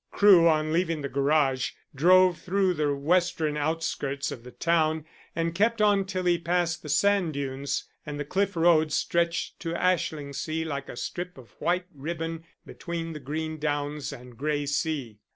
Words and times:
Crewe, 0.09 0.47
on 0.47 0.73
leaving 0.73 1.01
the 1.03 1.09
garage, 1.09 1.73
drove 1.93 2.39
through 2.39 2.73
the 2.73 2.95
western 2.95 3.55
outskirts 3.55 4.31
of 4.31 4.43
the 4.43 4.49
town, 4.49 5.05
and 5.35 5.53
kept 5.53 5.79
on 5.79 6.05
till 6.05 6.23
he 6.23 6.39
passed 6.39 6.81
the 6.81 6.89
sand 6.89 7.33
dunes, 7.33 7.83
and 8.03 8.19
the 8.19 8.25
cliff 8.25 8.55
road 8.55 8.91
stretched 8.91 9.59
to 9.59 9.75
Ashlingsea 9.75 10.65
like 10.65 10.89
a 10.89 10.97
strip 10.97 11.37
of 11.37 11.51
white 11.61 11.85
ribbon 11.93 12.43
between 12.65 13.13
the 13.13 13.19
green 13.19 13.59
downs 13.59 14.11
and 14.11 14.35
grey 14.35 14.65
sea. 14.65 15.19